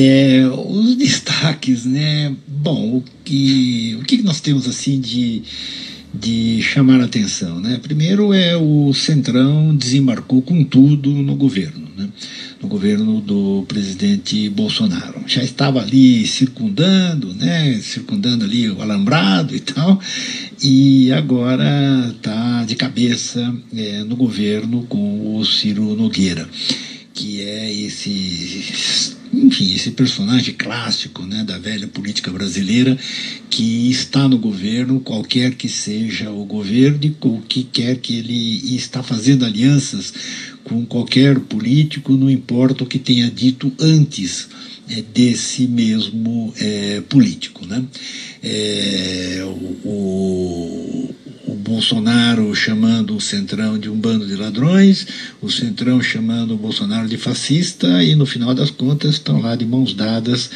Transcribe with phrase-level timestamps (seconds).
[0.00, 2.32] É, os destaques, né?
[2.46, 5.42] Bom, o que, o que nós temos assim de,
[6.14, 7.80] de chamar a atenção, né?
[7.82, 12.08] Primeiro é o Centrão desembarcou com tudo no governo, né?
[12.62, 15.20] No governo do presidente Bolsonaro.
[15.26, 17.80] Já estava ali circundando, né?
[17.82, 20.00] Circundando ali o alambrado e tal,
[20.62, 26.48] e agora está de cabeça é, no governo com o Ciro Nogueira,
[27.12, 32.98] que é esse enfim, esse personagem clássico né, da velha política brasileira
[33.50, 38.76] que está no governo, qualquer que seja o governo, e o que quer que ele
[38.76, 40.12] está fazendo alianças
[40.64, 44.48] com qualquer político, não importa o que tenha dito antes
[44.88, 47.66] é, desse mesmo é, político.
[47.66, 47.84] Né?
[48.42, 49.42] É,
[49.84, 51.14] o,
[51.68, 55.06] Bolsonaro chamando o Centrão de um bando de ladrões,
[55.40, 59.66] o Centrão chamando o Bolsonaro de fascista, e no final das contas estão lá de
[59.66, 60.50] mãos dadas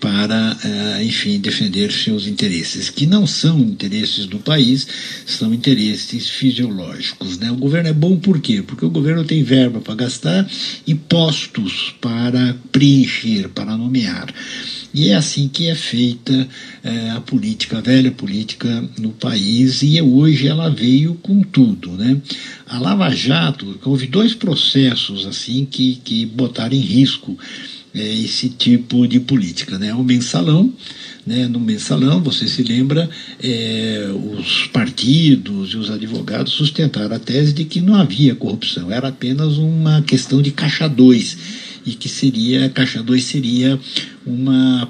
[0.00, 4.86] para, uh, enfim, defender seus interesses, que não são interesses do país,
[5.26, 7.38] são interesses fisiológicos.
[7.38, 7.50] Né?
[7.50, 8.62] O governo é bom por quê?
[8.62, 10.48] Porque o governo tem verba para gastar
[10.86, 14.32] e postos para preencher, para nomear.
[14.96, 16.48] E é assim que é feita
[16.82, 21.90] é, a política, a velha política no país, e hoje ela veio com tudo.
[21.90, 22.18] Né?
[22.66, 27.38] A Lava Jato, houve dois processos assim que, que botaram em risco
[27.94, 29.78] é, esse tipo de política.
[29.78, 29.92] Né?
[29.92, 30.72] O mensalão,
[31.26, 33.10] né, no mensalão, você se lembra,
[33.42, 34.08] é,
[34.38, 39.58] os partidos e os advogados sustentaram a tese de que não havia corrupção, era apenas
[39.58, 43.78] uma questão de caixa 2 e que seria, caixa 2 seria
[44.26, 44.88] uma,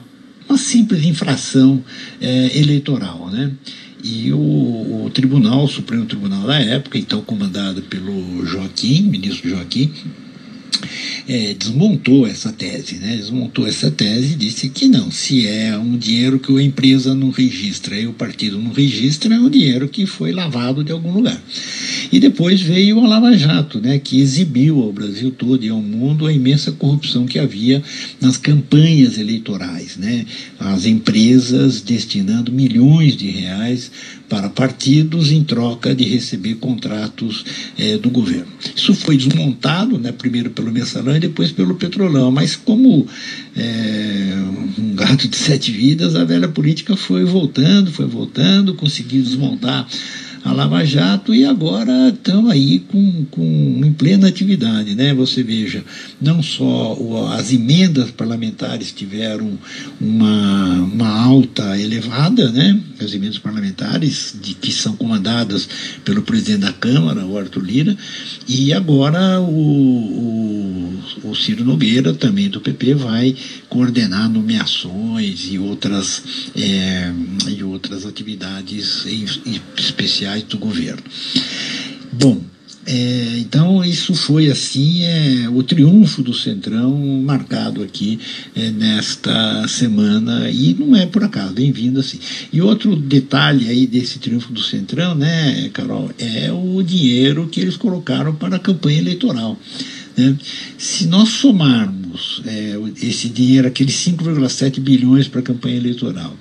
[0.49, 1.85] uma simples infração
[2.21, 3.29] é, eleitoral.
[3.31, 3.53] Né?
[4.03, 9.93] E o, o, Tribunal, o Supremo Tribunal da época, então comandado pelo Joaquim, ministro Joaquim,
[11.29, 13.17] é, desmontou essa tese, né?
[13.17, 17.31] desmontou essa tese e disse que não, se é um dinheiro que a empresa não
[17.31, 21.41] registra e o partido não registra, é um dinheiro que foi lavado de algum lugar.
[22.12, 26.27] E depois veio a Lava Jato, né, que exibiu ao Brasil todo e ao mundo
[26.27, 27.83] a imensa corrupção que havia
[28.21, 29.97] nas campanhas eleitorais.
[29.97, 30.25] Né?
[30.59, 33.91] As empresas destinando milhões de reais
[34.28, 37.44] para partidos em troca de receber contratos
[37.78, 38.47] é, do governo.
[38.75, 43.06] Isso foi desmontado, né, primeiro pelo Mensalão e depois pelo Petrolão, mas como
[43.56, 44.34] é,
[44.78, 49.87] um gato de sete vidas, a velha política foi voltando, foi voltando, conseguiu desmontar
[50.45, 54.95] a Lava Jato e agora estão aí com, com, em plena atividade.
[54.95, 55.15] Né?
[55.15, 55.85] Você veja,
[56.21, 59.59] não só o, as emendas parlamentares tiveram
[60.01, 62.81] uma, uma alta elevada, né?
[63.01, 65.69] as emendas parlamentares de, que são comandadas
[66.05, 67.97] pelo presidente da Câmara, o Arthur Lira,
[68.49, 69.51] e agora o,
[71.25, 73.35] o, o Ciro Nogueira, também do PP, vai
[73.69, 76.23] coordenar nomeações e outras,
[76.55, 77.13] é,
[77.49, 79.05] e outras atividades
[79.77, 81.03] especiais do governo.
[82.12, 82.41] Bom,
[82.88, 88.20] é, então isso foi assim é, o triunfo do Centrão marcado aqui
[88.54, 92.20] é, nesta semana e não é por acaso, bem-vindo assim.
[92.53, 97.76] E outro detalhe aí desse triunfo do Centrão, né, Carol, é o dinheiro que eles
[97.76, 99.58] colocaram para a campanha eleitoral.
[100.16, 100.37] Né?
[100.78, 106.34] Se nós somarmos é, esse dinheiro, aqueles 5,7 bilhões para a campanha eleitoral,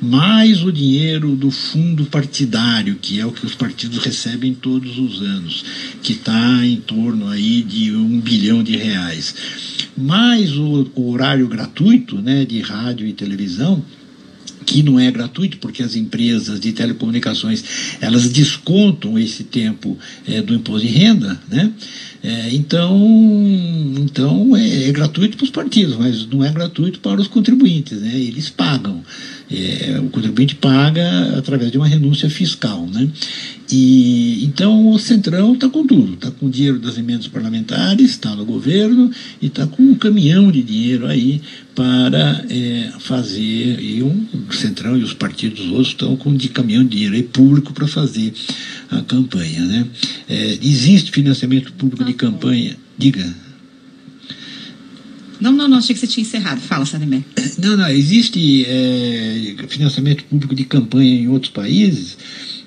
[0.00, 5.22] mais o dinheiro do fundo partidário, que é o que os partidos recebem todos os
[5.22, 5.64] anos,
[6.02, 9.34] que está em torno aí de um bilhão de reais,
[9.96, 13.82] mais o, o horário gratuito né, de rádio e televisão,
[14.64, 17.62] que não é gratuito, porque as empresas de telecomunicações
[18.00, 21.72] elas descontam esse tempo é, do imposto de renda, né?
[22.24, 22.96] É, então,
[23.98, 28.14] então é, é gratuito para os partidos, mas não é gratuito para os contribuintes, né?
[28.14, 29.02] Eles pagam.
[29.52, 32.86] É, o contribuinte paga através de uma renúncia fiscal.
[32.86, 33.08] Né?
[33.70, 38.44] E, então o Centrão está com tudo, está com dinheiro das emendas parlamentares, está no
[38.44, 41.40] governo e está com um caminhão de dinheiro aí
[41.74, 46.82] para é, fazer, e um, o Centrão e os partidos outros estão com de caminhão
[46.82, 48.32] de dinheiro aí público para fazer
[48.90, 49.64] a campanha.
[49.64, 49.86] Né?
[50.28, 52.76] É, existe financiamento público de campanha?
[52.96, 53.51] Diga.
[55.42, 56.60] Não, não, não, achei que você tinha encerrado.
[56.60, 57.20] Fala, Sademé.
[57.58, 62.16] Não, não, existe é, financiamento público de campanha em outros países,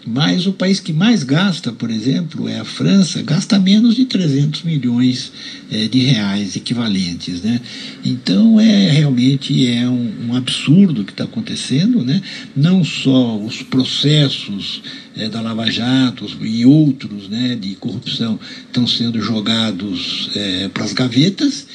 [0.05, 4.63] mas o país que mais gasta, por exemplo, é a França, gasta menos de 300
[4.63, 5.31] milhões
[5.71, 7.41] é, de reais equivalentes.
[7.41, 7.61] Né?
[8.03, 12.03] Então, é realmente é um, um absurdo que está acontecendo.
[12.03, 12.21] Né?
[12.53, 14.83] Não só os processos
[15.15, 18.37] é, da Lava Jato e outros né, de corrupção
[18.67, 21.65] estão sendo jogados é, para as gavetas,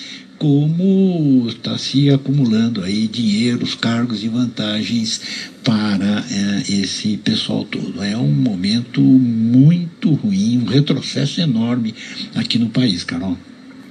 [0.40, 5.20] como está se acumulando aí dinheiros, cargos e vantagens
[5.62, 8.02] para é, esse pessoal todo.
[8.02, 11.94] É um momento muito ruim, um retrocesso enorme
[12.34, 13.36] aqui no país, Carol.